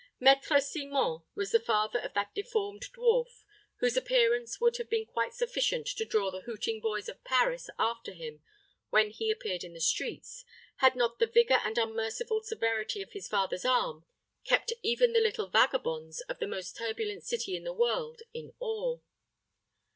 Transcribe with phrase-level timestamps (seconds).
[0.19, 3.43] Maître Simon was the father of that deformed dwarf,
[3.81, 8.11] whose appearance would have been quite sufficient to draw the hooting boys of Paris after
[8.13, 8.41] him
[8.89, 10.43] when he appeared in the streets,
[10.77, 14.03] had not the vigor and unmerciful severity of his father's arm
[14.43, 18.97] kept even the little vagabonds of the most turbulent city in the world in awe.